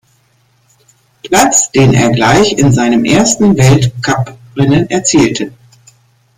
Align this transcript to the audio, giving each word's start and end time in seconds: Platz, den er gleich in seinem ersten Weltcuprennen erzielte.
Platz, 1.23 1.69
den 1.73 1.93
er 1.93 2.09
gleich 2.09 2.53
in 2.53 2.73
seinem 2.73 3.05
ersten 3.05 3.55
Weltcuprennen 3.55 4.89
erzielte. 4.89 5.53